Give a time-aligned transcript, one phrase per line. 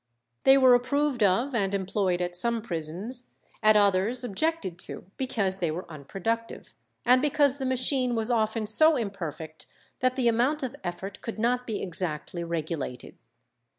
[0.45, 3.29] They were approved of and employed at some prisons,
[3.61, 6.73] at others objected to because they were unproductive,
[7.05, 9.67] and because the machine was often so imperfect
[9.99, 13.15] that the amount of effort could not be exactly regulated.